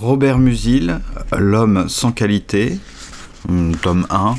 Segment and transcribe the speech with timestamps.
[0.00, 1.00] Robert Musil,
[1.38, 2.78] L'homme sans qualité,
[3.48, 4.34] hum, tome 1,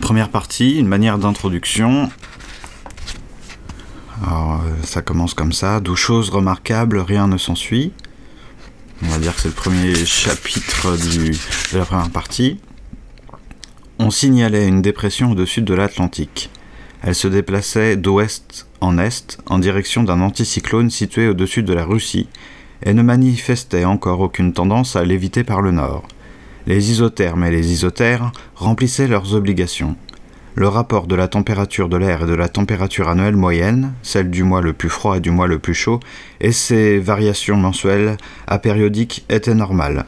[0.00, 2.10] première partie, une manière d'introduction.
[4.26, 7.92] Alors, euh, ça commence comme ça, d'où chose remarquable, rien ne s'ensuit.
[9.04, 12.58] On va dire que c'est le premier chapitre de la première partie.
[14.00, 16.50] On signalait une dépression au-dessus de l'Atlantique.
[17.02, 22.28] Elle se déplaçait d'ouest en est en direction d'un anticyclone situé au-dessus de la Russie
[22.82, 26.06] et ne manifestait encore aucune tendance à l'éviter par le nord.
[26.66, 29.96] Les isothermes et les isotères remplissaient leurs obligations.
[30.54, 34.42] Le rapport de la température de l'air et de la température annuelle moyenne, celle du
[34.42, 36.00] mois le plus froid et du mois le plus chaud,
[36.40, 40.04] et ses variations mensuelles apériodiques étaient normales.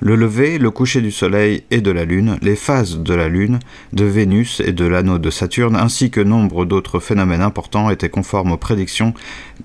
[0.00, 3.58] Le lever, le coucher du Soleil et de la Lune, les phases de la Lune,
[3.92, 8.52] de Vénus et de l'anneau de Saturne, ainsi que nombre d'autres phénomènes importants étaient conformes
[8.52, 9.12] aux prédictions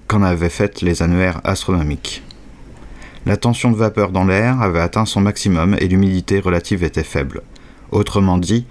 [0.08, 2.23] qu'en avaient faites les annuaires astronomiques.
[3.26, 7.42] La tension de vapeur dans l'air avait atteint son maximum et l'humidité relative était faible.
[7.92, 8.66] Autrement dit,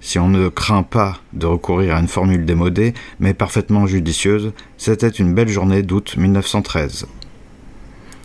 [0.00, 5.08] si on ne craint pas de recourir à une formule démodée, mais parfaitement judicieuse, c'était
[5.08, 7.06] une belle journée d'août 1913.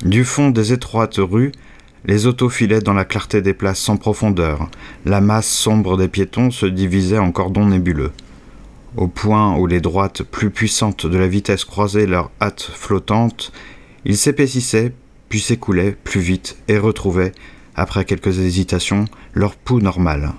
[0.05, 1.51] Du fond des étroites rues,
[2.05, 4.69] les autos filaient dans la clarté des places sans profondeur.
[5.05, 8.11] La masse sombre des piétons se divisait en cordons nébuleux.
[8.95, 13.51] Au point où les droites plus puissantes de la vitesse croisaient leurs hâtes flottantes,
[14.05, 14.93] ils s'épaississaient
[15.29, 17.33] puis s'écoulaient plus vite et retrouvaient,
[17.75, 20.33] après quelques hésitations, leur pouls normal.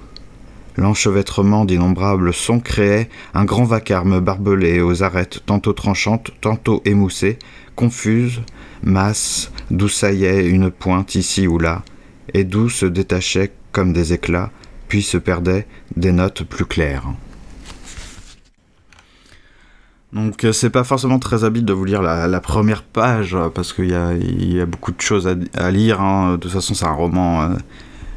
[0.76, 7.38] L'enchevêtrement d'innombrables sons créait un grand vacarme barbelé aux arêtes tantôt tranchantes, tantôt émoussées,
[7.74, 8.42] confuses,
[8.82, 11.82] masses, d'où saillait une pointe ici ou là,
[12.32, 14.50] et d'où se détachaient comme des éclats,
[14.86, 17.08] puis se perdaient des notes plus claires.
[20.12, 23.74] Donc euh, c'est pas forcément très habile de vous lire la, première page euh, parce
[23.74, 26.00] qu'il y, y a, beaucoup de choses à, lire.
[26.00, 26.32] Hein.
[26.32, 27.48] De toute façon c'est un roman euh,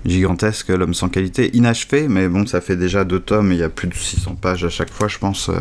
[0.05, 3.63] gigantesque, L'homme sans qualité, inachevé, mais bon ça fait déjà deux tomes et il y
[3.63, 5.51] a plus de 600 pages à chaque fois je pense.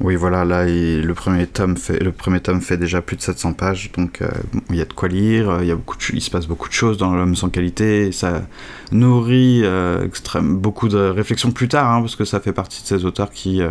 [0.00, 4.20] Oui voilà là le, premier tome fait, déjà plus de 700 pages donc
[4.70, 7.50] il y a de quoi lire, il, se passe beaucoup de choses dans L'homme sans
[7.50, 8.42] qualité, ça
[8.90, 9.62] nourrit
[10.40, 13.62] beaucoup de réflexions plus tard hein, parce que ça fait partie de ces auteurs qui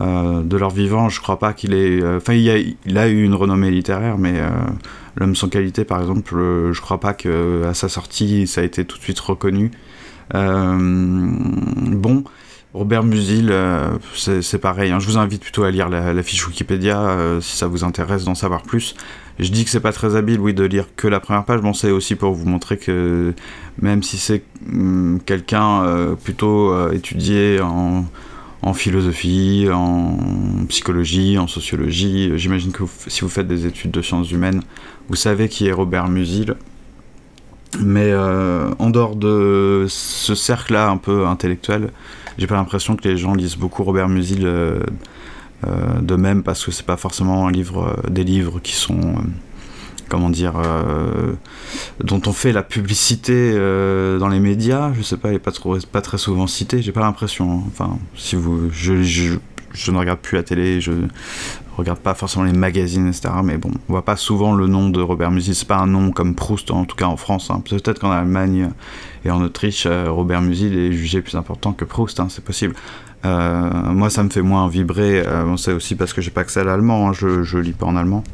[0.00, 2.00] euh, de leur vivant, je crois pas qu'il ait.
[2.02, 4.48] Euh, enfin, il, a eu une renommée littéraire, mais euh,
[5.16, 8.98] L'homme sans qualité, par exemple, je crois pas qu'à sa sortie, ça a été tout
[8.98, 9.72] de suite reconnu.
[10.32, 12.22] bon,
[12.72, 13.52] Robert Musil,
[14.14, 14.92] c'est pareil.
[14.92, 15.00] Hein.
[15.00, 18.62] je vous invite plutôt à lire la, fiche Wikipédia si ça vous intéresse d'en savoir
[18.62, 18.94] plus.
[19.40, 21.62] Je dis que c'est pas très habile, oui, de lire que la première page.
[21.62, 23.34] Bon, c'est aussi pour vous montrer que
[23.82, 28.04] même si c'est hum, quelqu'un plutôt étudié en
[28.62, 30.16] en philosophie, en
[30.68, 32.32] psychologie, en sociologie.
[32.36, 34.62] J'imagine que si vous faites des études de sciences humaines,
[35.08, 36.56] vous savez qui est Robert Musil.
[37.80, 41.90] Mais euh, en dehors de ce cercle-là un peu intellectuel,
[42.38, 44.80] j'ai pas l'impression que les gens lisent beaucoup Robert Musil euh,
[45.66, 49.16] euh, de même parce que c'est pas forcément un livre, des livres qui sont
[50.08, 51.32] comment dire, euh,
[52.02, 54.92] dont on fait la publicité euh, dans les médias.
[54.94, 55.52] Je sais pas, n'est pas,
[55.92, 56.82] pas très souvent cité.
[56.82, 57.52] J'ai pas l'impression.
[57.52, 57.62] Hein.
[57.68, 58.92] Enfin, si vous, je,
[59.90, 60.92] ne regarde plus la télé, je
[61.76, 63.28] regarde pas forcément les magazines, etc.
[63.44, 65.54] Mais bon, on voit pas souvent le nom de Robert Musil.
[65.54, 67.50] C'est pas un nom comme Proust, en tout cas en France.
[67.50, 67.62] Hein.
[67.68, 68.70] Peut-être qu'en Allemagne
[69.24, 72.18] et en Autriche, euh, Robert Musil est jugé plus important que Proust.
[72.20, 72.74] Hein, c'est possible.
[73.24, 75.20] moi, ça me fait moins vibrer.
[75.20, 77.12] Euh, c'est aussi parce que j'ai pas accès à l'allemand.
[77.12, 78.24] je, je lis pas en allemand.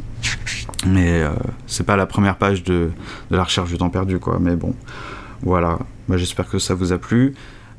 [0.87, 1.31] Mais euh,
[1.67, 2.91] c'est pas la première page de,
[3.31, 4.39] la recherche du temps perdu, quoi.
[4.41, 4.75] Mais bon,
[5.43, 5.79] voilà.
[6.09, 7.35] Bah, J'espère que ça vous a plu.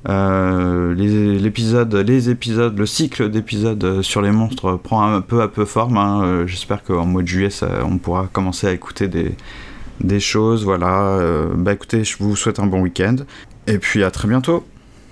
[0.07, 5.97] Euh, les, épisodes, le cycle d'épisodes sur les monstres prend un peu à peu forme.
[5.97, 6.23] Hein.
[6.23, 7.49] Euh, j'espère qu'en mois de juillet,
[7.83, 9.35] on pourra commencer à écouter des,
[10.01, 10.63] des choses.
[10.63, 11.19] Voilà.
[11.55, 13.15] bah écoutez, je vous souhaite un bon week-end.
[13.67, 14.63] Et puis à très bientôt.